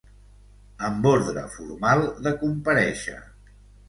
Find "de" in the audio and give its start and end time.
2.29-2.33